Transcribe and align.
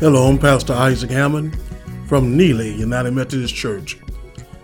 Hello, 0.00 0.28
I'm 0.28 0.38
Pastor 0.38 0.74
Isaac 0.74 1.10
Hammond 1.10 1.58
from 2.06 2.36
Neely 2.36 2.72
United 2.72 3.10
Methodist 3.10 3.52
Church 3.52 3.98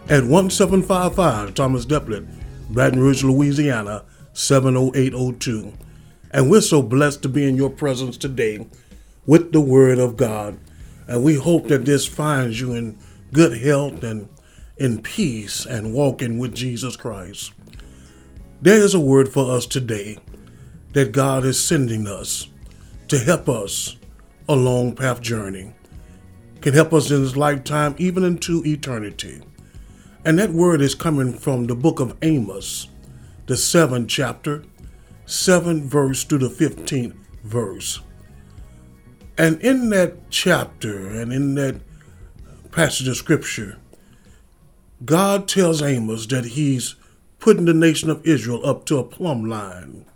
at 0.08 0.22
1755 0.22 1.54
Thomas 1.54 1.84
Delpit, 1.84 2.24
Baton 2.70 3.00
Rouge, 3.00 3.24
Louisiana 3.24 4.04
70802. 4.32 5.72
And 6.30 6.48
we're 6.48 6.60
so 6.60 6.82
blessed 6.82 7.22
to 7.22 7.28
be 7.28 7.48
in 7.48 7.56
your 7.56 7.70
presence 7.70 8.16
today 8.16 8.68
with 9.26 9.50
the 9.50 9.60
Word 9.60 9.98
of 9.98 10.16
God. 10.16 10.56
And 11.08 11.24
we 11.24 11.34
hope 11.34 11.66
that 11.66 11.84
this 11.84 12.06
finds 12.06 12.60
you 12.60 12.72
in 12.72 12.96
good 13.32 13.58
health 13.60 14.04
and 14.04 14.28
in 14.76 15.02
peace 15.02 15.66
and 15.66 15.92
walking 15.92 16.38
with 16.38 16.54
Jesus 16.54 16.96
Christ. 16.96 17.52
There 18.62 18.78
is 18.78 18.94
a 18.94 19.00
word 19.00 19.28
for 19.28 19.50
us 19.50 19.66
today 19.66 20.18
that 20.92 21.10
God 21.10 21.44
is 21.44 21.60
sending 21.60 22.06
us 22.06 22.46
to 23.08 23.18
help 23.18 23.48
us 23.48 23.96
a 24.48 24.54
long 24.54 24.94
path 24.94 25.20
journey, 25.20 25.72
can 26.60 26.74
help 26.74 26.92
us 26.92 27.10
in 27.10 27.22
this 27.22 27.36
lifetime, 27.36 27.94
even 27.98 28.24
into 28.24 28.62
eternity. 28.64 29.42
And 30.24 30.38
that 30.38 30.50
word 30.50 30.80
is 30.80 30.94
coming 30.94 31.32
from 31.32 31.66
the 31.66 31.74
book 31.74 32.00
of 32.00 32.16
Amos, 32.22 32.88
the 33.46 33.56
seventh 33.56 34.08
chapter, 34.08 34.64
seventh 35.26 35.84
verse 35.84 36.24
to 36.24 36.38
the 36.38 36.48
15th 36.48 37.14
verse. 37.42 38.00
And 39.36 39.60
in 39.60 39.90
that 39.90 40.30
chapter 40.30 41.08
and 41.08 41.32
in 41.32 41.54
that 41.56 41.76
passage 42.70 43.08
of 43.08 43.16
scripture, 43.16 43.78
God 45.04 45.48
tells 45.48 45.82
Amos 45.82 46.26
that 46.26 46.44
he's 46.44 46.94
putting 47.38 47.66
the 47.66 47.74
nation 47.74 48.08
of 48.08 48.26
Israel 48.26 48.64
up 48.64 48.86
to 48.86 48.98
a 48.98 49.04
plumb 49.04 49.44
line, 49.44 50.06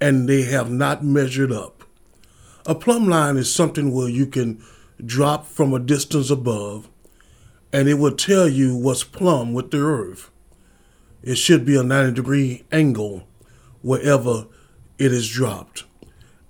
and 0.00 0.28
they 0.28 0.42
have 0.42 0.70
not 0.70 1.04
measured 1.04 1.52
up. 1.52 1.81
A 2.64 2.76
plumb 2.76 3.08
line 3.08 3.36
is 3.36 3.52
something 3.52 3.90
where 3.90 4.08
you 4.08 4.24
can 4.24 4.62
drop 5.04 5.46
from 5.46 5.74
a 5.74 5.80
distance 5.80 6.30
above 6.30 6.88
and 7.72 7.88
it 7.88 7.94
will 7.94 8.14
tell 8.14 8.48
you 8.48 8.76
what's 8.76 9.02
plumb 9.02 9.52
with 9.52 9.72
the 9.72 9.78
earth. 9.78 10.30
It 11.24 11.36
should 11.36 11.64
be 11.64 11.76
a 11.76 11.82
90 11.82 12.14
degree 12.14 12.64
angle 12.70 13.26
wherever 13.80 14.46
it 14.96 15.12
is 15.12 15.28
dropped. 15.28 15.84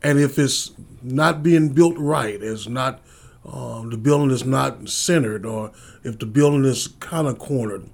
And 0.03 0.19
if 0.19 0.39
it's 0.39 0.73
not 1.01 1.43
being 1.43 1.71
built 1.71 1.97
right, 1.97 2.43
it's 2.43 2.69
not 2.69 3.01
um, 3.47 3.89
the 3.89 3.97
building 3.97 4.31
is 4.31 4.45
not 4.45 4.89
centered, 4.89 5.47
or 5.47 5.73
if 6.05 6.19
the 6.19 6.27
building 6.27 6.65
is 6.65 6.89
kind 7.01 7.27
of 7.27 7.39
cornered, 7.39 7.89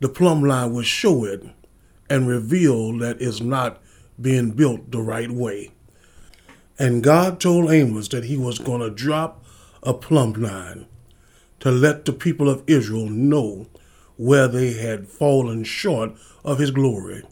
the 0.00 0.08
plumb 0.08 0.44
line 0.44 0.72
will 0.74 0.82
show 0.82 1.24
it 1.24 1.42
and 2.08 2.28
reveal 2.28 2.96
that 2.98 3.20
it's 3.20 3.40
not 3.40 3.80
being 4.20 4.50
built 4.50 4.90
the 4.90 5.00
right 5.00 5.30
way. 5.30 5.72
And 6.80 7.02
God 7.02 7.40
told 7.40 7.70
Amos 7.70 8.08
that 8.08 8.24
he 8.24 8.38
was 8.38 8.58
going 8.58 8.80
to 8.80 8.88
drop 8.88 9.44
a 9.82 9.92
plumb 9.92 10.32
line 10.32 10.86
to 11.58 11.70
let 11.70 12.06
the 12.06 12.12
people 12.14 12.48
of 12.48 12.64
Israel 12.66 13.06
know 13.06 13.66
where 14.16 14.48
they 14.48 14.72
had 14.72 15.06
fallen 15.06 15.62
short 15.62 16.12
of 16.42 16.58
his 16.58 16.70
glory. 16.70 17.22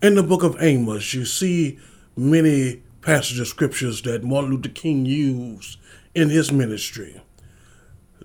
In 0.00 0.14
the 0.14 0.22
book 0.22 0.44
of 0.44 0.56
Amos, 0.60 1.12
you 1.12 1.24
see 1.24 1.80
many 2.16 2.84
passages 3.00 3.40
of 3.40 3.48
scriptures 3.48 4.00
that 4.02 4.22
Martin 4.22 4.52
Luther 4.52 4.68
King 4.68 5.04
used 5.04 5.76
in 6.14 6.30
his 6.30 6.52
ministry, 6.52 7.20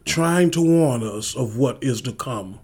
trying 0.06 0.52
to 0.52 0.62
warn 0.62 1.02
us 1.02 1.36
of 1.36 1.58
what 1.58 1.84
is 1.84 2.00
to 2.02 2.14
come. 2.14 2.59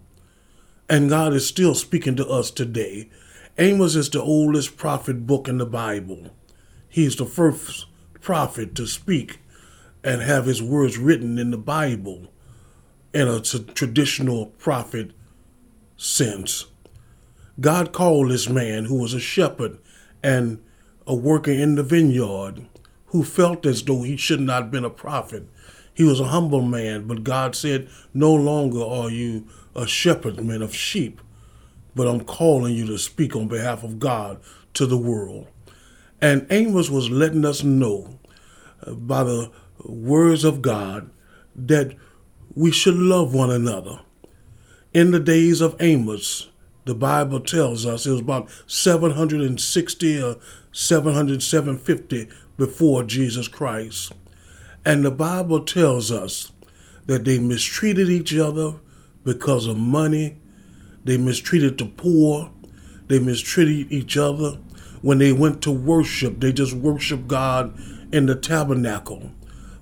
And 0.88 1.10
God 1.10 1.34
is 1.34 1.48
still 1.48 1.74
speaking 1.74 2.16
to 2.18 2.28
us 2.28 2.52
today. 2.52 3.10
Amos 3.58 3.96
is 3.96 4.12
the 4.12 4.22
oldest 4.22 4.78
prophet 4.78 5.26
book 5.26 5.48
in 5.48 5.58
the 5.58 5.66
Bible. 5.66 6.30
He's 6.90 7.16
the 7.16 7.26
first 7.26 7.86
prophet 8.20 8.74
to 8.76 8.88
speak 8.88 9.40
and 10.04 10.22
have 10.22 10.46
his 10.46 10.62
words 10.62 10.98
written 10.98 11.38
in 11.38 11.52
the 11.52 11.58
Bible 11.58 12.28
in 13.14 13.28
a 13.28 13.40
t- 13.40 13.64
traditional 13.76 14.48
prophet 14.48 15.12
sense. 15.98 16.66
God 17.60 17.92
called 17.92 18.32
this 18.32 18.50
man 18.50 18.86
who 18.86 18.96
was 18.96 19.14
a 19.14 19.20
shepherd 19.20 19.78
and 20.24 20.64
a 21.06 21.14
worker 21.14 21.52
in 21.52 21.76
the 21.76 21.84
vineyard 21.84 22.66
who 23.08 23.24
felt 23.24 23.66
as 23.66 23.84
though 23.84 24.04
he 24.04 24.16
should 24.16 24.40
not 24.40 24.64
have 24.64 24.72
been 24.72 24.86
a 24.86 24.90
prophet. 24.90 25.48
He 25.94 26.04
was 26.04 26.20
a 26.20 26.26
humble 26.26 26.62
man, 26.62 27.08
but 27.08 27.24
God 27.24 27.56
said, 27.56 27.90
No 28.14 28.34
longer 28.34 28.82
are 28.82 29.10
you 29.10 29.48
a 29.76 29.86
shepherdman 29.86 30.62
of 30.62 30.74
sheep, 30.74 31.20
but 31.96 32.08
I'm 32.08 32.22
calling 32.22 32.76
you 32.76 32.86
to 32.88 32.98
speak 32.98 33.36
on 33.36 33.48
behalf 33.48 33.84
of 33.84 34.00
God 34.00 34.40
to 34.76 34.86
the 34.86 34.98
world. 34.98 35.48
And 36.22 36.46
Amos 36.50 36.90
was 36.90 37.10
letting 37.10 37.46
us 37.46 37.64
know 37.64 38.20
by 38.88 39.24
the 39.24 39.52
words 39.84 40.44
of 40.44 40.62
God 40.62 41.10
that 41.56 41.96
we 42.56 42.72
should 42.72 42.96
love 42.96 43.34
one 43.34 43.52
another. 43.52 44.02
In 44.94 45.12
the 45.12 45.20
days 45.20 45.62
of 45.62 45.76
Amos, 45.80 46.50
the 46.86 46.96
Bible 46.96 47.40
tells 47.40 47.86
us 47.86 48.06
it 48.06 48.12
was 48.12 48.22
about 48.22 48.50
760 48.68 50.24
or 50.24 50.38
700, 50.72 51.44
750 51.44 52.28
before 52.58 53.04
Jesus 53.04 53.48
Christ. 53.48 54.12
And 54.84 55.06
the 55.06 55.12
Bible 55.12 55.64
tells 55.64 56.12
us 56.12 56.52
that 57.06 57.26
they 57.26 57.40
mistreated 57.40 58.10
each 58.10 58.36
other 58.36 58.76
because 59.24 59.68
of 59.68 59.78
money, 59.78 60.38
they 61.04 61.18
mistreated 61.18 61.78
the 61.78 61.86
poor, 61.86 62.52
they 63.08 63.20
mistreated 63.20 63.92
each 63.92 64.18
other 64.18 64.58
when 65.02 65.18
they 65.18 65.32
went 65.32 65.62
to 65.64 65.72
worship, 65.72 66.40
they 66.40 66.52
just 66.52 66.74
worshiped 66.74 67.28
God 67.28 67.78
in 68.12 68.26
the 68.26 68.36
tabernacle. 68.36 69.32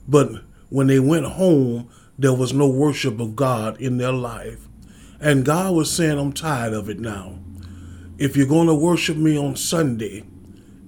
But 0.07 0.43
when 0.69 0.87
they 0.87 0.99
went 0.99 1.25
home, 1.25 1.89
there 2.17 2.33
was 2.33 2.53
no 2.53 2.67
worship 2.67 3.19
of 3.19 3.35
God 3.35 3.79
in 3.79 3.97
their 3.97 4.11
life. 4.11 4.67
And 5.19 5.45
God 5.45 5.73
was 5.73 5.91
saying, 5.91 6.17
I'm 6.17 6.33
tired 6.33 6.73
of 6.73 6.89
it 6.89 6.99
now. 6.99 7.39
If 8.17 8.35
you're 8.35 8.47
going 8.47 8.67
to 8.67 8.75
worship 8.75 9.17
me 9.17 9.37
on 9.37 9.55
Sunday 9.55 10.23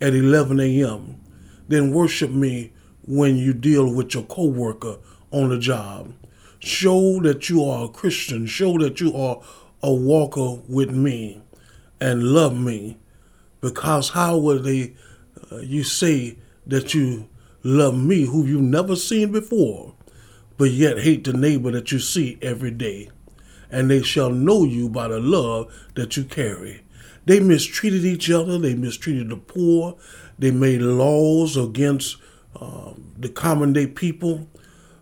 at 0.02 0.14
11 0.14 0.60
a.m., 0.60 1.20
then 1.68 1.94
worship 1.94 2.32
me 2.32 2.74
when 3.06 3.38
you 3.38 3.54
deal 3.54 3.94
with 3.94 4.14
your 4.14 4.24
coworker 4.24 4.98
on 5.32 5.50
the 5.50 5.60
job. 5.60 6.14
Show 6.60 7.20
that 7.22 7.50
you 7.50 7.64
are 7.64 7.86
a 7.86 7.90
Christian. 7.90 8.46
Show 8.46 8.78
that 8.80 9.00
you 9.00 9.16
are 9.16 9.42
a 9.82 9.94
walker 9.94 10.62
with 10.68 10.92
me 10.92 11.42
and 12.02 12.24
love 12.24 12.60
me 12.60 12.98
because 13.62 14.10
how 14.10 14.38
will 14.38 14.60
they, 14.62 14.94
uh, 15.52 15.58
you 15.58 15.84
say 15.84 16.38
that 16.68 16.94
you 16.94 17.28
love 17.64 17.98
me, 17.98 18.26
who 18.26 18.46
you've 18.46 18.62
never 18.62 18.96
seen 18.96 19.32
before, 19.32 19.96
but 20.58 20.72
yet 20.72 21.00
hate 21.00 21.24
the 21.24 21.34
neighbor 21.34 21.72
that 21.72 21.92
you 21.92 22.00
see 22.00 22.38
every 22.42 22.72
day? 22.72 23.10
And 23.72 23.90
they 23.90 24.02
shall 24.02 24.32
know 24.32 24.64
you 24.64 24.90
by 24.90 25.10
the 25.10 25.20
love 25.20 25.72
that 25.96 26.18
you 26.18 26.24
carry. 26.24 26.84
They 27.26 27.40
mistreated 27.40 28.06
each 28.06 28.32
other, 28.32 28.58
they 28.58 28.74
mistreated 28.76 29.30
the 29.30 29.38
poor, 29.38 29.98
they 30.40 30.52
made 30.52 30.82
laws 30.82 31.58
against 31.58 32.18
uh, 32.60 32.94
the 33.18 33.30
common 33.30 33.74
day 33.74 33.88
people. 33.88 34.48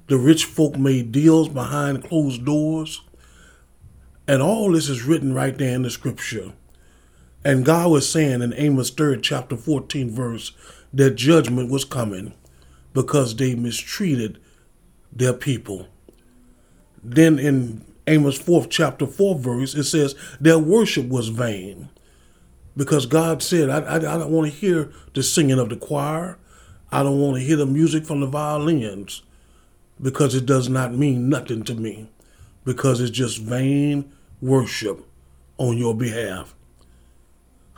The 0.08 0.18
rich 0.18 0.46
folk 0.46 0.78
made 0.78 1.12
deals 1.12 1.50
behind 1.50 2.04
closed 2.04 2.44
doors. 2.46 3.02
And 4.28 4.42
all 4.42 4.72
this 4.72 4.90
is 4.90 5.04
written 5.04 5.34
right 5.34 5.58
there 5.58 5.76
in 5.76 5.84
the 5.84 5.90
scripture. 5.90 6.54
And 7.44 7.66
God 7.66 7.92
was 7.92 8.10
saying 8.10 8.42
in 8.42 8.54
Amos 8.54 8.92
3rd, 8.92 9.22
chapter 9.22 9.56
14, 9.56 10.10
verse, 10.12 10.52
that 10.94 11.16
judgment 11.16 11.70
was 11.70 11.86
coming 11.86 12.34
because 12.94 13.36
they 13.36 13.56
mistreated 13.56 14.40
their 15.12 15.34
people. 15.34 15.88
Then 17.04 17.40
in 17.40 17.86
Amos 18.08 18.40
4th, 18.40 18.70
chapter 18.70 19.06
4, 19.06 19.40
verse, 19.40 19.76
it 19.76 19.84
says, 19.84 20.16
their 20.40 20.60
worship 20.60 21.08
was 21.08 21.30
vain. 21.30 21.90
Because 22.76 23.06
God 23.06 23.42
said, 23.42 23.70
I, 23.70 23.80
I, 23.80 23.96
I 23.96 24.00
don't 24.00 24.32
want 24.32 24.52
to 24.52 24.58
hear 24.58 24.92
the 25.14 25.24
singing 25.24 25.60
of 25.60 25.70
the 25.70 25.76
choir. 25.76 26.38
I 26.92 27.04
don't 27.04 27.20
want 27.20 27.38
to 27.38 27.44
hear 27.44 27.58
the 27.58 27.66
music 27.66 28.06
from 28.06 28.20
the 28.22 28.28
violins 28.28 29.24
because 30.02 30.36
it 30.36 30.46
does 30.46 30.70
not 30.70 30.94
mean 30.94 31.28
nothing 31.28 31.64
to 31.64 31.76
me 31.76 32.10
because 32.64 33.02
it's 33.02 33.12
just 33.12 33.40
vain 33.40 34.12
worship 34.42 35.06
on 35.58 35.78
your 35.78 35.96
behalf. 35.96 36.54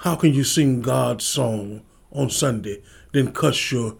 How 0.03 0.15
can 0.15 0.33
you 0.33 0.45
sing 0.45 0.81
God's 0.81 1.25
song 1.25 1.81
on 2.13 2.29
Sunday, 2.29 2.81
then 3.11 3.33
cuss 3.33 3.69
your 3.69 3.97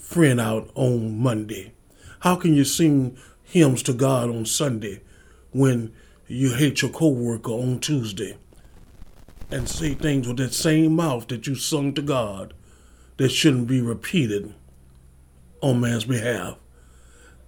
friend 0.00 0.40
out 0.40 0.70
on 0.74 1.18
Monday? 1.18 1.74
How 2.20 2.36
can 2.36 2.54
you 2.54 2.64
sing 2.64 3.18
hymns 3.42 3.82
to 3.82 3.92
God 3.92 4.30
on 4.30 4.46
Sunday 4.46 5.02
when 5.52 5.92
you 6.26 6.54
hate 6.54 6.80
your 6.80 6.90
coworker 6.90 7.50
on 7.50 7.80
Tuesday 7.80 8.38
and 9.50 9.68
say 9.68 9.92
things 9.92 10.26
with 10.26 10.38
that 10.38 10.54
same 10.54 10.96
mouth 10.96 11.28
that 11.28 11.46
you 11.46 11.54
sung 11.54 11.92
to 11.92 12.00
God 12.00 12.54
that 13.18 13.28
shouldn't 13.28 13.66
be 13.66 13.82
repeated 13.82 14.54
on 15.60 15.82
man's 15.82 16.06
behalf? 16.06 16.56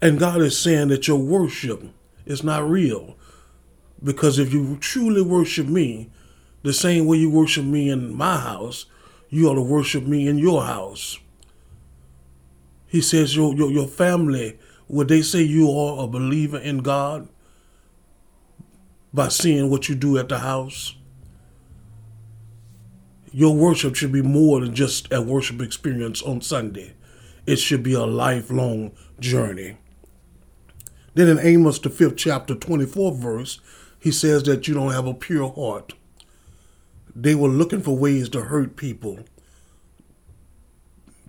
And 0.03 0.19
God 0.19 0.43
is 0.43 0.61
saying 0.61 0.89
that 0.89 1.09
your 1.09 1.19
worship 1.19 1.85
is 2.27 2.45
not 2.45 2.69
real. 2.69 3.17
Because 4.05 4.39
if 4.39 4.53
you 4.53 4.77
truly 4.77 5.23
worship 5.23 5.67
me, 5.67 6.11
the 6.69 6.75
same 6.75 7.07
way 7.07 7.17
you 7.17 7.31
worship 7.31 7.65
me 7.65 7.89
in 7.89 8.15
my 8.15 8.37
house, 8.37 8.87
you 9.31 9.49
ought 9.49 9.55
to 9.55 9.63
worship 9.63 10.05
me 10.05 10.29
in 10.29 10.39
your 10.39 10.65
house. 10.65 11.19
He 12.87 13.01
says 13.01 13.35
your, 13.35 13.55
your, 13.55 13.71
your 13.71 13.89
family, 13.89 14.59
would 14.87 15.09
they 15.09 15.23
say 15.23 15.43
you 15.43 15.71
are 15.71 16.05
a 16.05 16.07
believer 16.07 16.59
in 16.59 16.79
God 16.79 17.29
by 19.13 19.29
seeing 19.29 19.71
what 19.71 19.89
you 19.89 19.95
do 19.95 20.19
at 20.19 20.29
the 20.29 20.41
house? 20.41 20.95
Your 23.33 23.55
worship 23.55 23.95
should 23.95 24.13
be 24.13 24.23
more 24.23 24.61
than 24.61 24.75
just 24.75 25.13
a 25.13 25.23
worship 25.23 25.63
experience 25.63 26.23
on 26.23 26.43
Sunday. 26.43 26.95
It 27.47 27.57
should 27.57 27.83
be 27.83 27.95
a 27.95 28.05
lifelong 28.05 28.93
journey. 29.21 29.79
Then 31.15 31.29
in 31.29 31.39
Amos, 31.39 31.79
the 31.79 31.89
fifth 31.89 32.17
chapter, 32.17 32.55
24 32.55 33.15
verse, 33.15 33.61
he 33.99 34.13
says 34.13 34.43
that 34.45 34.69
you 34.69 34.75
don't 34.75 34.93
have 34.93 35.07
a 35.07 35.15
pure 35.15 35.51
heart. 35.51 35.95
They 37.15 37.35
were 37.35 37.49
looking 37.49 37.83
for 37.83 37.97
ways 37.97 38.29
to 38.31 38.43
hurt 38.43 38.77
people, 38.77 39.21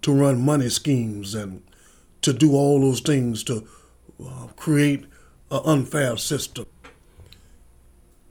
to 0.01 0.13
run 0.13 0.41
money 0.41 0.69
schemes, 0.69 1.35
and 1.35 1.63
to 2.21 2.33
do 2.33 2.53
all 2.53 2.81
those 2.81 3.01
things 3.01 3.43
to 3.45 3.67
uh, 4.23 4.47
create 4.55 5.05
an 5.51 5.61
unfair 5.65 6.17
system. 6.17 6.65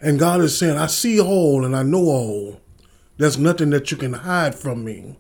And 0.00 0.18
God 0.18 0.40
is 0.40 0.56
saying, 0.56 0.78
I 0.78 0.86
see 0.86 1.20
all 1.20 1.64
and 1.64 1.74
I 1.74 1.82
know 1.82 2.04
all. 2.04 2.60
There's 3.16 3.38
nothing 3.38 3.70
that 3.70 3.90
you 3.90 3.96
can 3.96 4.12
hide 4.12 4.54
from 4.54 4.84
me. 4.84 5.16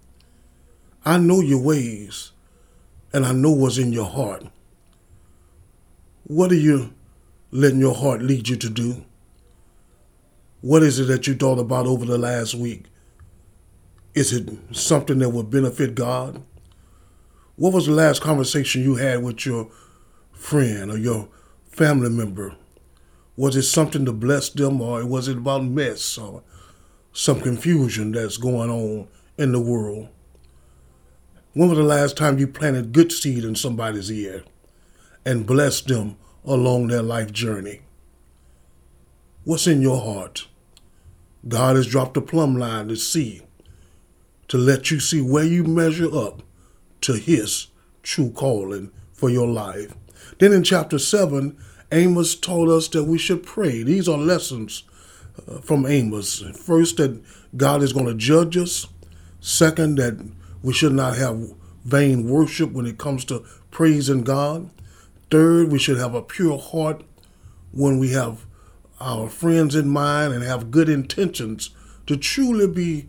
I 1.04 1.18
know 1.18 1.40
your 1.40 1.60
ways 1.60 2.30
and 3.12 3.26
I 3.26 3.32
know 3.32 3.50
what's 3.50 3.78
in 3.78 3.92
your 3.92 4.06
heart. 4.06 4.44
What 6.24 6.52
are 6.52 6.56
you 6.56 6.92
letting 7.50 7.80
your 7.80 7.94
heart 7.94 8.22
lead 8.22 8.48
you 8.48 8.56
to 8.56 8.68
do? 8.68 9.04
What 10.60 10.82
is 10.82 10.98
it 10.98 11.04
that 11.04 11.26
you 11.26 11.34
thought 11.34 11.58
about 11.58 11.86
over 11.86 12.04
the 12.04 12.18
last 12.18 12.54
week? 12.54 12.84
Is 14.14 14.32
it 14.32 14.48
something 14.72 15.18
that 15.18 15.30
would 15.30 15.50
benefit 15.50 15.94
God? 15.94 16.42
What 17.56 17.72
was 17.72 17.86
the 17.86 17.92
last 17.92 18.22
conversation 18.22 18.82
you 18.82 18.96
had 18.96 19.22
with 19.22 19.46
your 19.46 19.70
friend 20.32 20.90
or 20.90 20.98
your 20.98 21.28
family 21.70 22.10
member? 22.10 22.56
Was 23.36 23.54
it 23.56 23.62
something 23.62 24.04
to 24.04 24.12
bless 24.12 24.48
them 24.48 24.80
or 24.80 25.06
was 25.06 25.28
it 25.28 25.38
about 25.38 25.64
mess 25.64 26.18
or 26.18 26.42
some 27.18 27.40
confusion 27.40 28.12
that's 28.12 28.36
going 28.36 28.70
on 28.70 29.08
in 29.36 29.50
the 29.50 29.60
world. 29.60 30.08
When 31.52 31.68
was 31.68 31.78
the 31.78 31.84
last 31.84 32.16
time 32.16 32.38
you 32.38 32.46
planted 32.46 32.92
good 32.92 33.10
seed 33.10 33.44
in 33.44 33.56
somebody's 33.56 34.10
ear 34.12 34.44
and 35.24 35.44
blessed 35.44 35.88
them 35.88 36.16
along 36.44 36.86
their 36.86 37.02
life 37.02 37.32
journey? 37.32 37.80
What's 39.48 39.66
in 39.66 39.80
your 39.80 40.02
heart? 40.02 40.46
God 41.48 41.76
has 41.76 41.86
dropped 41.86 42.18
a 42.18 42.20
plumb 42.20 42.58
line 42.58 42.88
to 42.88 42.96
see, 42.96 43.40
to 44.48 44.58
let 44.58 44.90
you 44.90 45.00
see 45.00 45.22
where 45.22 45.42
you 45.42 45.64
measure 45.64 46.14
up 46.14 46.42
to 47.00 47.14
His 47.14 47.68
true 48.02 48.30
calling 48.30 48.90
for 49.10 49.30
your 49.30 49.48
life. 49.48 49.94
Then 50.38 50.52
in 50.52 50.64
chapter 50.64 50.98
7, 50.98 51.56
Amos 51.90 52.34
told 52.34 52.68
us 52.68 52.88
that 52.88 53.04
we 53.04 53.16
should 53.16 53.42
pray. 53.42 53.82
These 53.82 54.06
are 54.06 54.18
lessons 54.18 54.82
uh, 55.48 55.60
from 55.60 55.86
Amos. 55.86 56.40
First, 56.40 56.98
that 56.98 57.18
God 57.56 57.82
is 57.82 57.94
going 57.94 58.04
to 58.04 58.14
judge 58.14 58.54
us. 58.58 58.86
Second, 59.40 59.96
that 59.96 60.30
we 60.62 60.74
should 60.74 60.92
not 60.92 61.16
have 61.16 61.54
vain 61.86 62.28
worship 62.28 62.72
when 62.72 62.84
it 62.84 62.98
comes 62.98 63.24
to 63.24 63.46
praising 63.70 64.24
God. 64.24 64.68
Third, 65.30 65.72
we 65.72 65.78
should 65.78 65.96
have 65.96 66.14
a 66.14 66.20
pure 66.20 66.58
heart 66.58 67.02
when 67.72 67.98
we 67.98 68.10
have 68.10 68.44
our 69.00 69.28
friends 69.28 69.74
in 69.74 69.88
mind 69.88 70.32
and 70.32 70.42
have 70.42 70.70
good 70.70 70.88
intentions 70.88 71.70
to 72.06 72.16
truly 72.16 72.66
be 72.66 73.08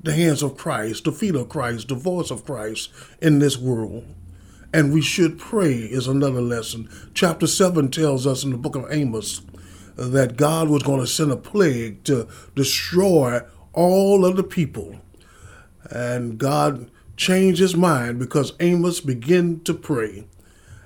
the 0.00 0.14
hands 0.14 0.42
of 0.42 0.56
Christ, 0.56 1.04
the 1.04 1.12
feet 1.12 1.34
of 1.34 1.48
Christ, 1.48 1.88
the 1.88 1.94
voice 1.94 2.30
of 2.30 2.44
Christ 2.44 2.90
in 3.20 3.38
this 3.38 3.58
world. 3.58 4.04
And 4.72 4.92
we 4.92 5.02
should 5.02 5.38
pray 5.38 5.74
is 5.74 6.06
another 6.06 6.40
lesson. 6.40 6.88
Chapter 7.14 7.46
7 7.46 7.90
tells 7.90 8.26
us 8.26 8.44
in 8.44 8.50
the 8.50 8.58
book 8.58 8.76
of 8.76 8.86
Amos 8.90 9.42
that 9.96 10.36
God 10.36 10.68
was 10.68 10.82
going 10.82 11.00
to 11.00 11.06
send 11.06 11.32
a 11.32 11.36
plague 11.36 12.04
to 12.04 12.28
destroy 12.54 13.40
all 13.72 14.24
of 14.24 14.36
the 14.36 14.44
people. 14.44 15.00
And 15.90 16.38
God 16.38 16.90
changed 17.16 17.60
his 17.60 17.76
mind 17.76 18.18
because 18.18 18.52
Amos 18.60 19.00
began 19.00 19.60
to 19.60 19.74
pray. 19.74 20.26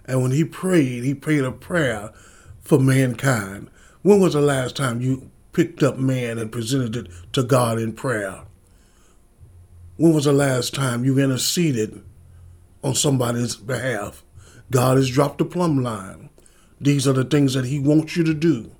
And 0.06 0.22
when 0.22 0.30
he 0.30 0.44
prayed, 0.44 1.04
he 1.04 1.14
prayed 1.14 1.44
a 1.44 1.52
prayer 1.52 2.12
for 2.60 2.78
mankind. 2.78 3.68
When 4.02 4.20
was 4.20 4.34
the 4.34 4.40
last 4.40 4.76
time 4.76 5.00
you 5.00 5.30
picked 5.52 5.82
up 5.82 5.96
man 5.96 6.38
and 6.38 6.50
presented 6.52 6.96
it 6.96 7.08
to 7.32 7.42
God 7.42 7.78
in 7.78 7.92
prayer? 7.92 8.42
When 9.96 10.14
was 10.14 10.24
the 10.24 10.32
last 10.32 10.74
time 10.74 11.04
you 11.04 11.18
interceded 11.18 12.02
on 12.82 12.94
somebody's 12.94 13.56
behalf? 13.56 14.24
God 14.70 14.96
has 14.96 15.10
dropped 15.10 15.38
the 15.38 15.44
plumb 15.44 15.82
line. 15.82 16.30
These 16.80 17.06
are 17.06 17.12
the 17.12 17.24
things 17.24 17.54
that 17.54 17.66
he 17.66 17.78
wants 17.78 18.16
you 18.16 18.24
to 18.24 18.34
do 18.34 18.72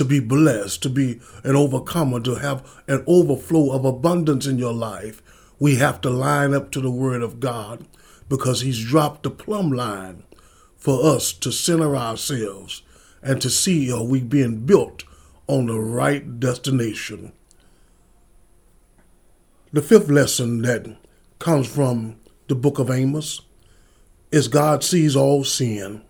to 0.00 0.04
be 0.06 0.18
blessed, 0.18 0.82
to 0.82 0.88
be 0.88 1.20
an 1.44 1.54
overcomer, 1.54 2.20
to 2.20 2.36
have 2.36 2.66
an 2.88 3.04
overflow 3.06 3.70
of 3.72 3.84
abundance 3.84 4.46
in 4.46 4.58
your 4.58 4.72
life, 4.72 5.22
we 5.58 5.76
have 5.76 6.00
to 6.00 6.08
line 6.08 6.54
up 6.54 6.70
to 6.70 6.80
the 6.80 6.90
Word 6.90 7.22
of 7.22 7.38
God 7.38 7.86
because 8.26 8.62
He's 8.62 8.82
dropped 8.82 9.24
the 9.24 9.30
plumb 9.30 9.70
line 9.70 10.22
for 10.74 11.04
us 11.04 11.34
to 11.34 11.52
center 11.52 11.94
ourselves 11.96 12.80
and 13.22 13.40
to 13.42 13.50
see 13.50 13.92
are 13.92 14.04
we 14.04 14.20
being 14.20 14.64
built 14.66 15.04
on 15.46 15.66
the 15.66 15.78
right 15.78 16.38
destination. 16.40 17.32
The 19.72 19.82
fifth 19.82 20.08
lesson 20.08 20.62
that 20.62 20.86
comes 21.38 21.66
from 21.66 22.16
the 22.48 22.54
book 22.54 22.78
of 22.78 22.90
Amos 22.90 23.42
is 24.30 24.48
God 24.48 24.82
sees 24.82 25.16
all 25.16 25.44
sin 25.44 26.02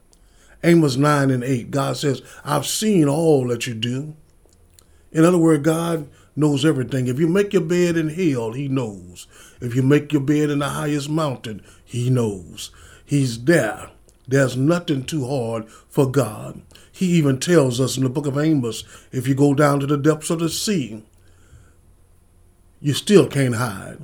Amos 0.62 0.96
9 0.96 1.30
and 1.30 1.42
8, 1.42 1.70
God 1.70 1.96
says, 1.96 2.22
I've 2.44 2.66
seen 2.66 3.08
all 3.08 3.48
that 3.48 3.66
you 3.66 3.74
do. 3.74 4.14
In 5.10 5.24
other 5.24 5.38
words, 5.38 5.64
God 5.64 6.08
knows 6.36 6.64
everything. 6.64 7.06
If 7.06 7.18
you 7.18 7.28
make 7.28 7.52
your 7.52 7.62
bed 7.62 7.96
in 7.96 8.10
hell, 8.10 8.52
He 8.52 8.68
knows. 8.68 9.26
If 9.60 9.74
you 9.74 9.82
make 9.82 10.12
your 10.12 10.22
bed 10.22 10.50
in 10.50 10.58
the 10.58 10.68
highest 10.68 11.08
mountain, 11.08 11.62
He 11.84 12.10
knows. 12.10 12.70
He's 13.04 13.44
there. 13.44 13.90
There's 14.28 14.56
nothing 14.56 15.04
too 15.04 15.26
hard 15.26 15.68
for 15.88 16.10
God. 16.10 16.60
He 17.00 17.06
even 17.12 17.40
tells 17.40 17.80
us 17.80 17.96
in 17.96 18.02
the 18.02 18.10
book 18.10 18.26
of 18.26 18.36
Amos 18.36 18.84
if 19.10 19.26
you 19.26 19.34
go 19.34 19.54
down 19.54 19.80
to 19.80 19.86
the 19.86 19.96
depths 19.96 20.28
of 20.28 20.38
the 20.38 20.50
sea, 20.50 21.02
you 22.78 22.92
still 22.92 23.26
can't 23.26 23.54
hide 23.54 24.00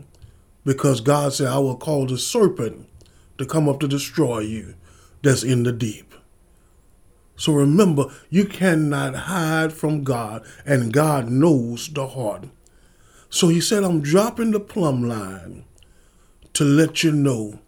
because 0.65 1.03
God 1.03 1.35
said, 1.35 1.49
I 1.49 1.59
will 1.59 1.77
call 1.77 2.07
the 2.07 2.17
serpent 2.17 2.89
to 3.37 3.45
come 3.45 3.69
up 3.69 3.81
to 3.81 3.87
destroy 3.87 4.39
you 4.39 4.77
that's 5.23 5.43
in 5.43 5.65
the 5.65 5.73
deep. 5.73 6.15
So 7.37 7.53
remember, 7.53 8.07
you 8.31 8.47
cannot 8.47 9.15
hide 9.15 9.75
from 9.75 10.03
God, 10.03 10.43
and 10.65 10.91
God 10.91 11.29
knows 11.29 11.91
the 11.93 12.07
heart. 12.07 12.45
So 13.29 13.49
he 13.49 13.61
said, 13.61 13.85
I'm 13.85 14.01
dropping 14.01 14.53
the 14.53 14.61
plumb 14.61 15.07
line 15.07 15.67
to 16.55 16.65
let 16.65 17.05
you 17.05 17.13
know 17.13 17.59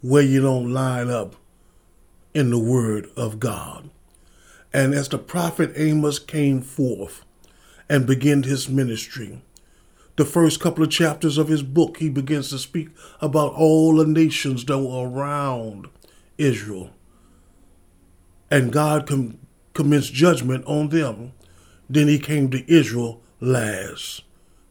where 0.00 0.24
you 0.24 0.42
don't 0.42 0.72
line 0.72 1.10
up 1.10 1.36
in 2.34 2.50
the 2.50 2.58
word 2.58 3.08
of 3.16 3.38
God. 3.38 3.90
And 4.74 4.94
as 4.94 5.08
the 5.08 5.18
prophet 5.18 5.72
Amos 5.76 6.20
came 6.20 6.62
forth 6.62 7.24
and 7.88 8.06
began 8.06 8.44
his 8.44 8.68
ministry, 8.68 9.42
the 10.16 10.26
first 10.26 10.60
couple 10.60 10.84
of 10.84 10.90
chapters 10.90 11.38
of 11.38 11.48
his 11.48 11.62
book, 11.64 11.98
he 11.98 12.10
begins 12.10 12.50
to 12.50 12.58
speak 12.58 12.90
about 13.22 13.54
all 13.54 13.96
the 13.96 14.06
nations 14.06 14.66
that 14.66 14.78
were 14.80 15.08
around 15.08 15.88
Israel 16.38 16.90
and 18.50 18.72
God 18.72 19.06
com- 19.06 19.38
commenced 19.74 20.14
judgment 20.14 20.64
on 20.66 20.90
them. 20.90 21.32
Then 21.90 22.08
he 22.08 22.18
came 22.18 22.50
to 22.50 22.72
Israel 22.72 23.22
last, 23.40 24.22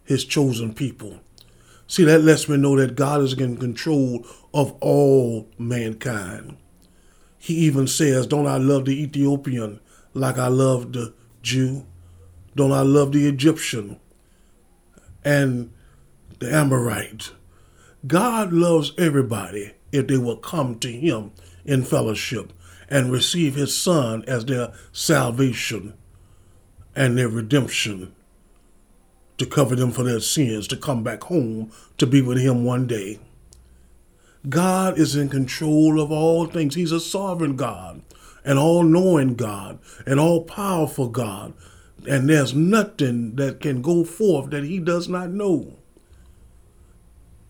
his 0.05 0.25
chosen 0.25 0.73
people. 0.73 1.21
See, 1.87 2.05
that 2.05 2.21
lets 2.23 2.49
me 2.49 2.57
know 2.57 2.77
that 2.77 2.95
God 2.95 3.21
is 3.21 3.33
in 3.33 3.57
control 3.57 4.25
of 4.53 4.73
all 4.81 5.47
mankind. 5.59 6.57
He 7.39 7.55
even 7.55 7.87
says, 7.87 8.27
Don't 8.27 8.47
I 8.47 8.57
love 8.57 8.85
the 8.85 9.01
Ethiopian 9.03 9.79
like 10.13 10.37
I 10.37 10.47
love 10.47 10.93
the 10.93 11.13
Jew? 11.41 11.85
Don't 12.55 12.71
I 12.71 12.81
love 12.81 13.11
the 13.11 13.27
Egyptian 13.27 13.99
and 15.23 15.71
the 16.39 16.53
Amorite? 16.53 17.31
God 18.05 18.53
loves 18.53 18.93
everybody 18.97 19.73
if 19.91 20.07
they 20.07 20.17
will 20.17 20.37
come 20.37 20.77
to 20.79 20.91
Him 20.91 21.31
in 21.65 21.83
fellowship 21.83 22.51
and 22.93 23.11
receive 23.11 23.55
his 23.55 23.75
son 23.75 24.23
as 24.27 24.45
their 24.45 24.71
salvation 24.91 25.95
and 26.95 27.17
their 27.17 27.27
redemption 27.27 28.13
to 29.39 29.47
cover 29.47 29.75
them 29.75 29.91
for 29.91 30.03
their 30.03 30.19
sins, 30.19 30.67
to 30.67 30.77
come 30.77 31.01
back 31.03 31.23
home 31.23 31.71
to 31.97 32.05
be 32.05 32.21
with 32.21 32.39
him 32.39 32.63
one 32.63 32.85
day. 32.85 33.19
God 34.47 34.99
is 34.99 35.15
in 35.15 35.27
control 35.27 35.99
of 35.99 36.11
all 36.11 36.45
things. 36.45 36.75
He's 36.75 36.91
a 36.91 36.99
sovereign 36.99 37.55
God, 37.55 38.02
an 38.43 38.57
all 38.57 38.83
knowing 38.83 39.35
God, 39.35 39.79
an 40.05 40.19
all 40.19 40.43
powerful 40.43 41.09
God. 41.09 41.53
And 42.07 42.29
there's 42.29 42.53
nothing 42.53 43.35
that 43.35 43.61
can 43.61 43.81
go 43.81 44.03
forth 44.03 44.49
that 44.49 44.63
he 44.63 44.79
does 44.79 45.07
not 45.07 45.29
know. 45.29 45.77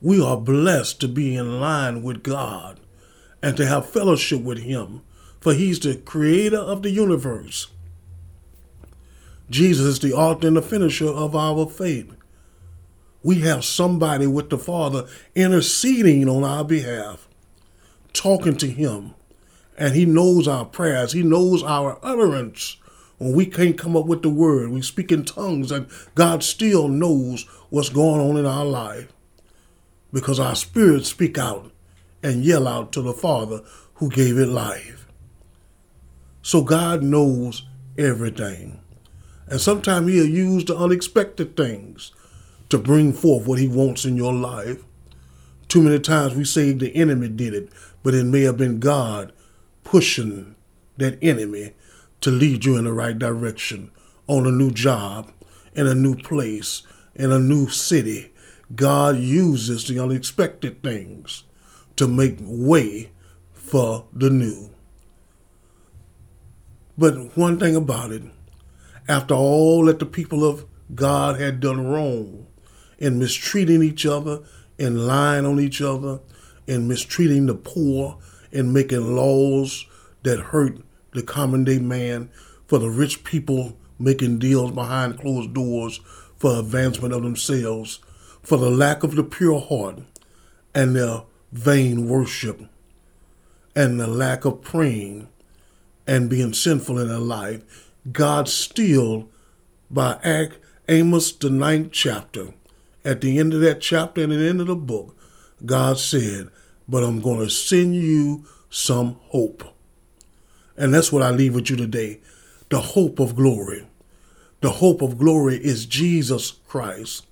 We 0.04 0.22
are 0.22 0.36
blessed 0.36 1.00
to 1.00 1.08
be 1.08 1.34
in 1.34 1.62
line 1.62 2.04
with 2.04 2.24
God 2.24 2.82
and 3.42 3.56
to 3.56 3.66
have 3.66 3.90
fellowship 3.90 4.42
with 4.42 4.60
Him, 4.60 5.02
for 5.40 5.54
He's 5.54 5.80
the 5.80 5.96
creator 5.96 6.58
of 6.58 6.84
the 6.84 6.90
universe. 6.90 7.68
Jesus 9.50 9.86
is 9.86 10.00
the 10.00 10.12
author 10.12 10.48
and 10.48 10.58
the 10.58 10.62
finisher 10.62 11.08
of 11.08 11.38
our 11.38 11.70
faith. 11.70 12.12
We 13.24 13.40
have 13.42 13.64
somebody 13.64 14.28
with 14.28 14.50
the 14.50 14.58
Father 14.58 15.08
interceding 15.36 16.28
on 16.28 16.44
our 16.44 16.66
behalf, 16.66 17.30
talking 18.12 18.58
to 18.58 18.68
Him, 18.68 19.14
and 19.78 19.96
He 19.96 20.06
knows 20.06 20.48
our 20.48 20.66
prayers, 20.66 21.14
He 21.14 21.24
knows 21.24 21.64
our 21.64 22.00
utterance. 22.04 22.78
When 23.18 23.34
we 23.34 23.46
can't 23.46 23.78
come 23.78 23.96
up 23.96 24.06
with 24.06 24.22
the 24.22 24.30
word, 24.30 24.72
we 24.72 24.82
speak 24.82 25.12
in 25.12 25.24
tongues, 25.24 25.72
and 25.72 25.88
God 26.16 26.44
still 26.44 26.88
knows 26.88 27.44
what's 27.70 27.90
going 27.90 28.20
on 28.20 28.38
in 28.38 28.46
our 28.46 28.66
life 28.66 29.14
because 30.12 30.40
our 30.40 30.56
spirits 30.56 31.10
speak 31.10 31.38
out 31.38 31.72
and 32.22 32.44
yell 32.44 32.68
out 32.68 32.92
to 32.94 33.02
the 33.02 33.14
Father 33.14 33.62
who 33.96 34.10
gave 34.10 34.38
it 34.38 34.48
life. 34.48 35.08
So 36.42 36.62
God 36.62 37.04
knows 37.04 37.66
everything. 37.98 38.80
And 39.48 39.60
sometimes 39.60 40.12
He'll 40.12 40.26
use 40.26 40.66
the 40.66 40.78
unexpected 40.78 41.56
things 41.56 42.12
to 42.70 42.78
bring 42.78 43.14
forth 43.14 43.48
what 43.48 43.60
He 43.60 43.68
wants 43.68 44.06
in 44.06 44.18
your 44.18 44.34
life. 44.34 44.84
Too 45.68 45.82
many 45.82 46.00
times 46.00 46.36
we 46.36 46.46
say 46.46 46.72
the 46.72 46.96
enemy 46.96 47.30
did 47.30 47.54
it, 47.54 47.70
but 48.04 48.14
it 48.14 48.26
may 48.26 48.42
have 48.42 48.58
been 48.58 48.80
God 48.80 49.34
pushing 49.84 50.56
that 50.98 51.18
enemy 51.22 51.74
to 52.22 52.32
lead 52.32 52.66
you 52.66 52.78
in 52.78 52.86
the 52.86 52.94
right 52.94 53.18
direction 53.18 53.92
on 54.28 54.48
a 54.48 54.52
new 54.52 54.72
job, 54.72 55.32
in 55.74 55.88
a 55.88 55.96
new 55.96 56.16
place, 56.16 56.84
in 57.16 57.32
a 57.32 57.40
new 57.40 57.68
city. 57.68 58.32
God 58.76 59.18
uses 59.18 59.88
the 59.88 60.00
unexpected 60.00 60.82
things 60.82 61.44
to 61.96 62.08
make 62.08 62.38
way 62.40 63.12
for 63.52 64.06
the 64.14 64.30
new. 64.30 64.70
But 66.98 67.36
one 67.38 67.60
thing 67.60 67.76
about 67.76 68.12
it, 68.12 68.24
after 69.08 69.34
all 69.34 69.86
that 69.86 70.00
the 70.00 70.06
people 70.06 70.44
of 70.44 70.66
God 70.94 71.40
had 71.40 71.60
done 71.60 71.88
wrong 71.88 72.48
in 73.00 73.20
mistreating 73.20 73.82
each 73.82 74.06
other, 74.06 74.44
in 74.78 75.08
lying 75.08 75.46
on 75.46 75.60
each 75.60 75.82
other, 75.82 76.20
in 76.68 76.88
mistreating 76.88 77.48
the 77.48 77.56
poor, 77.56 78.18
in 78.54 78.72
making 78.72 79.16
laws 79.16 79.86
that 80.22 80.40
hurt 80.40 80.78
the 81.12 81.24
common 81.24 81.64
day 81.64 81.80
man, 81.80 82.30
for 82.68 82.80
the 82.80 82.90
rich 82.90 83.24
people 83.24 83.78
making 84.00 84.40
deals 84.40 84.72
behind 84.72 85.20
closed 85.20 85.54
doors 85.54 86.00
for 86.38 86.60
advancement 86.60 87.14
of 87.14 87.24
themselves, 87.24 88.00
for 88.42 88.58
the 88.58 88.70
lack 88.70 89.04
of 89.04 89.16
the 89.16 89.24
pure 89.24 89.60
heart 89.60 90.00
and 90.74 90.96
their 90.96 91.24
vain 91.52 92.08
worship, 92.08 92.62
and 93.76 94.00
the 94.00 94.08
lack 94.08 94.46
of 94.46 94.62
praying 94.62 95.28
and 96.06 96.30
being 96.30 96.54
sinful 96.54 97.00
in 97.00 97.08
their 97.08 97.18
life, 97.18 97.92
God 98.12 98.48
still, 98.48 99.30
by 99.90 100.20
Act 100.24 100.58
Amos, 100.90 101.32
the 101.32 101.50
ninth 101.50 101.92
chapter, 101.92 102.54
at 103.06 103.22
the 103.22 103.40
end 103.40 103.54
of 103.54 103.62
that 103.62 103.82
chapter 103.82 104.22
and 104.22 104.32
the 104.32 104.48
end 104.48 104.62
of 104.62 104.68
the 104.68 104.76
book, 104.76 105.16
God 105.66 105.98
said, 105.98 106.50
But 106.88 107.04
I'm 107.04 107.22
going 107.22 107.40
to 107.40 107.50
send 107.50 107.96
you 107.96 108.46
some 108.70 109.18
hope. 109.28 109.64
And 110.76 110.94
that's 110.94 111.12
what 111.12 111.24
I 111.24 111.30
leave 111.30 111.56
with 111.56 111.70
you 111.70 111.76
today 111.76 112.20
the 112.70 112.82
hope 112.82 113.20
of 113.20 113.36
glory. 113.36 113.88
The 114.62 114.72
hope 114.72 115.02
of 115.02 115.18
glory 115.18 115.58
is 115.58 115.86
Jesus 115.86 116.52
Christ. 116.68 117.28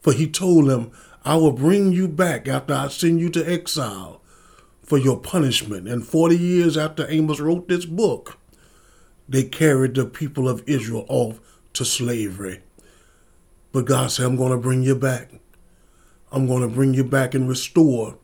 For 0.00 0.12
he 0.12 0.28
told 0.28 0.68
them, 0.68 0.92
I 1.24 1.36
will 1.36 1.52
bring 1.52 1.92
you 1.92 2.06
back 2.06 2.46
after 2.46 2.74
I 2.74 2.88
send 2.88 3.20
you 3.20 3.28
to 3.30 3.50
exile 3.50 4.22
for 4.82 4.96
your 4.96 5.18
punishment. 5.18 5.88
And 5.88 6.06
40 6.06 6.38
years 6.38 6.76
after 6.76 7.10
Amos 7.10 7.40
wrote 7.40 7.68
this 7.68 7.84
book, 7.84 8.38
they 9.28 9.42
carried 9.42 9.94
the 9.94 10.06
people 10.06 10.48
of 10.48 10.62
Israel 10.66 11.04
off 11.08 11.40
to 11.74 11.84
slavery. 11.84 12.62
But 13.72 13.84
God 13.84 14.10
said, 14.10 14.26
I'm 14.26 14.36
going 14.36 14.52
to 14.52 14.58
bring 14.58 14.82
you 14.82 14.94
back. 14.94 15.30
I'm 16.32 16.46
going 16.46 16.62
to 16.62 16.74
bring 16.74 16.94
you 16.94 17.04
back 17.04 17.34
and 17.34 17.48
restore. 17.48 18.18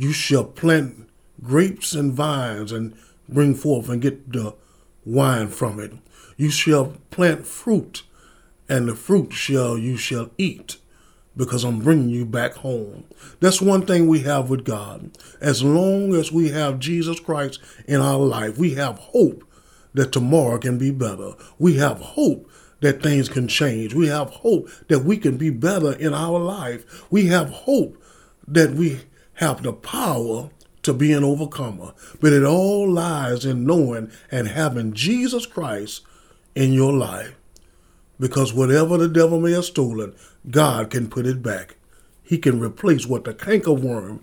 You 0.00 0.14
shall 0.14 0.44
plant 0.44 1.10
grapes 1.42 1.92
and 1.92 2.10
vines 2.10 2.72
and 2.72 2.96
bring 3.28 3.54
forth 3.54 3.90
and 3.90 4.00
get 4.00 4.32
the 4.32 4.54
wine 5.04 5.48
from 5.48 5.78
it. 5.78 5.92
You 6.38 6.48
shall 6.48 6.96
plant 7.10 7.46
fruit, 7.46 8.04
and 8.66 8.88
the 8.88 8.94
fruit 8.94 9.34
shall 9.34 9.76
you 9.76 9.98
shall 9.98 10.30
eat, 10.38 10.78
because 11.36 11.64
I'm 11.64 11.80
bringing 11.80 12.08
you 12.08 12.24
back 12.24 12.54
home. 12.54 13.04
That's 13.40 13.60
one 13.60 13.84
thing 13.84 14.06
we 14.06 14.20
have 14.20 14.48
with 14.48 14.64
God. 14.64 15.18
As 15.38 15.62
long 15.62 16.14
as 16.14 16.32
we 16.32 16.48
have 16.48 16.78
Jesus 16.78 17.20
Christ 17.20 17.60
in 17.86 18.00
our 18.00 18.20
life, 18.20 18.56
we 18.56 18.76
have 18.76 18.96
hope 18.96 19.44
that 19.92 20.12
tomorrow 20.12 20.56
can 20.56 20.78
be 20.78 20.90
better. 20.90 21.32
We 21.58 21.76
have 21.76 22.00
hope 22.00 22.50
that 22.80 23.02
things 23.02 23.28
can 23.28 23.48
change. 23.48 23.92
We 23.92 24.06
have 24.06 24.30
hope 24.30 24.70
that 24.88 25.00
we 25.00 25.18
can 25.18 25.36
be 25.36 25.50
better 25.50 25.92
in 25.92 26.14
our 26.14 26.38
life. 26.38 27.04
We 27.10 27.26
have 27.26 27.50
hope 27.50 28.02
that 28.48 28.70
we 28.70 29.00
have 29.40 29.62
the 29.62 29.72
power 29.72 30.50
to 30.82 30.92
be 30.92 31.12
an 31.12 31.24
overcomer. 31.24 31.94
But 32.20 32.34
it 32.34 32.44
all 32.44 32.90
lies 32.90 33.46
in 33.46 33.64
knowing 33.64 34.12
and 34.30 34.48
having 34.48 34.92
Jesus 34.92 35.46
Christ 35.46 36.02
in 36.54 36.74
your 36.74 36.92
life. 36.92 37.34
Because 38.18 38.52
whatever 38.52 38.98
the 38.98 39.08
devil 39.08 39.40
may 39.40 39.52
have 39.52 39.64
stolen, 39.64 40.14
God 40.50 40.90
can 40.90 41.08
put 41.08 41.24
it 41.24 41.42
back. 41.42 41.76
He 42.22 42.36
can 42.36 42.60
replace 42.60 43.06
what 43.06 43.24
the 43.24 43.32
cankerworm 43.32 44.20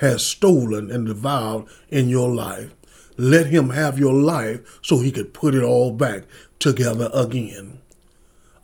has 0.00 0.26
stolen 0.26 0.90
and 0.90 1.06
devoured 1.06 1.64
in 1.88 2.10
your 2.10 2.28
life. 2.28 2.74
Let 3.16 3.46
him 3.46 3.70
have 3.70 3.98
your 3.98 4.14
life 4.14 4.78
so 4.82 4.98
he 4.98 5.10
could 5.10 5.32
put 5.32 5.54
it 5.54 5.62
all 5.62 5.90
back 5.90 6.24
together 6.58 7.10
again. 7.14 7.80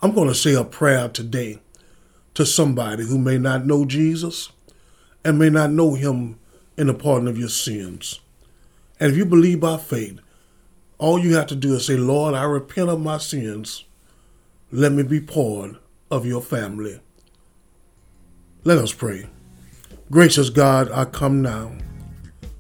I'm 0.02 0.12
going 0.12 0.28
to 0.28 0.34
say 0.34 0.52
a 0.52 0.62
prayer 0.62 1.08
today 1.08 1.60
to 2.34 2.44
somebody 2.44 3.06
who 3.06 3.16
may 3.16 3.38
not 3.38 3.64
know 3.64 3.86
Jesus 3.86 4.50
and 5.26 5.40
may 5.40 5.50
not 5.50 5.72
know 5.72 5.94
him 5.94 6.38
in 6.76 6.86
the 6.86 6.94
pardon 6.94 7.26
of 7.26 7.36
your 7.36 7.48
sins. 7.48 8.20
And 9.00 9.10
if 9.10 9.18
you 9.18 9.24
believe 9.24 9.58
by 9.58 9.76
faith, 9.76 10.20
all 10.98 11.18
you 11.18 11.34
have 11.34 11.48
to 11.48 11.56
do 11.56 11.74
is 11.74 11.86
say, 11.86 11.96
Lord, 11.96 12.34
I 12.34 12.44
repent 12.44 12.90
of 12.90 13.00
my 13.00 13.18
sins. 13.18 13.84
Let 14.70 14.92
me 14.92 15.02
be 15.02 15.20
part 15.20 15.72
of 16.12 16.26
your 16.26 16.40
family. 16.40 17.00
Let 18.62 18.78
us 18.78 18.92
pray. 18.92 19.26
Gracious 20.12 20.48
God, 20.48 20.92
I 20.92 21.04
come 21.06 21.42
now. 21.42 21.72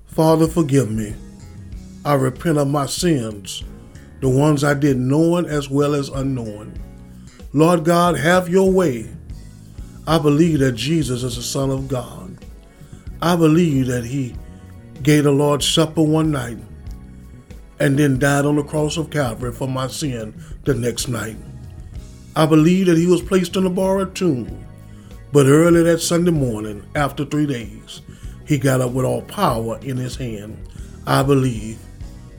Father, 0.06 0.48
forgive 0.48 0.90
me. 0.90 1.14
I 2.04 2.14
repent 2.14 2.58
of 2.58 2.66
my 2.66 2.86
sins, 2.86 3.62
the 4.20 4.28
ones 4.28 4.64
I 4.64 4.74
did 4.74 4.96
knowing 4.96 5.46
as 5.46 5.70
well 5.70 5.94
as 5.94 6.08
unknowing. 6.08 6.76
Lord 7.52 7.84
God, 7.84 8.18
have 8.18 8.48
your 8.48 8.72
way. 8.72 9.08
I 10.04 10.18
believe 10.18 10.58
that 10.58 10.72
Jesus 10.72 11.22
is 11.22 11.36
the 11.36 11.42
Son 11.42 11.70
of 11.70 11.86
God. 11.86 12.25
I 13.22 13.34
believe 13.34 13.86
that 13.86 14.04
he 14.04 14.34
gave 15.02 15.24
the 15.24 15.30
Lord's 15.30 15.68
Supper 15.68 16.02
one 16.02 16.30
night 16.30 16.58
and 17.78 17.98
then 17.98 18.18
died 18.18 18.44
on 18.44 18.56
the 18.56 18.62
cross 18.62 18.96
of 18.96 19.10
Calvary 19.10 19.52
for 19.52 19.68
my 19.68 19.86
sin 19.86 20.34
the 20.64 20.74
next 20.74 21.08
night. 21.08 21.36
I 22.34 22.46
believe 22.46 22.86
that 22.86 22.98
he 22.98 23.06
was 23.06 23.22
placed 23.22 23.56
in 23.56 23.64
a 23.64 23.70
borrowed 23.70 24.14
tomb, 24.14 24.66
but 25.32 25.46
early 25.46 25.82
that 25.84 26.00
Sunday 26.00 26.30
morning, 26.30 26.84
after 26.94 27.24
three 27.24 27.46
days, 27.46 28.02
he 28.46 28.58
got 28.58 28.80
up 28.80 28.92
with 28.92 29.04
all 29.04 29.22
power 29.22 29.78
in 29.80 29.96
his 29.96 30.16
hand. 30.16 30.56
I 31.06 31.22
believe. 31.22 31.78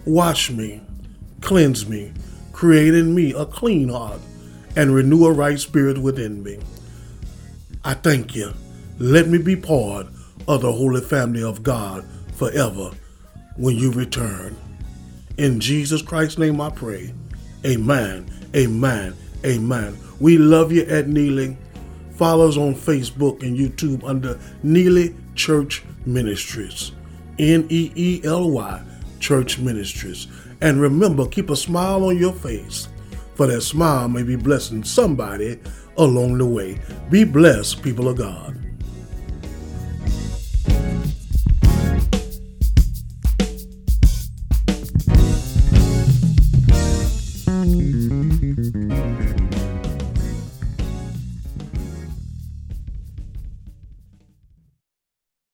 Wash 0.06 0.52
me, 0.52 0.82
cleanse 1.42 1.88
me, 1.88 2.14
create 2.54 2.94
in 2.94 3.14
me 3.14 3.34
a 3.34 3.46
clean 3.46 3.90
heart, 3.90 4.22
and 4.76 4.94
renew 4.94 5.26
a 5.26 5.34
right 5.34 5.60
spirit 5.60 5.98
within 5.98 6.44
me. 6.44 6.60
I 7.84 7.94
thank 7.94 8.36
you. 8.36 8.54
Let 9.00 9.28
me 9.28 9.38
be 9.38 9.56
part 9.56 10.08
of 10.48 10.62
the 10.62 10.72
holy 10.72 11.02
family 11.02 11.44
of 11.44 11.64
God 11.64 12.06
forever 12.36 12.92
when 13.58 13.76
you 13.76 13.92
return. 13.92 14.56
In 15.38 15.60
Jesus 15.60 16.02
Christ's 16.02 16.38
name 16.38 16.60
I 16.62 16.70
pray. 16.70 17.14
Amen. 17.66 18.30
Amen. 18.56 19.16
Amen. 19.46 19.98
We 20.20 20.38
love 20.38 20.72
you 20.72 20.84
at 20.84 21.08
Neely. 21.08 21.58
Follow 22.12 22.48
us 22.48 22.58
on 22.58 22.74
Facebook 22.74 23.44
and 23.44 23.58
YouTube 23.58 24.04
under 24.04 24.40
Neely 24.64 25.16
Church 25.36 25.84
Ministries. 26.06 26.92
N 27.38 27.68
E 27.70 27.92
E 27.96 28.22
L 28.24 28.50
Y 28.50 28.82
Church 29.20 29.60
Ministries. 29.60 30.28
And 30.62 30.82
remember, 30.82 31.28
keep 31.28 31.52
a 31.52 31.56
smile 31.56 32.06
on 32.06 32.18
your 32.18 32.34
face, 32.34 32.88
for 33.36 33.46
that 33.46 33.62
smile 33.62 34.10
may 34.10 34.24
be 34.24 34.36
blessing 34.36 34.84
somebody 34.84 35.60
along 35.98 36.40
the 36.40 36.46
way. 36.46 36.80
Be 37.12 37.24
blessed, 37.24 37.84
people 37.84 38.08
of 38.10 38.18
God. 38.18 38.67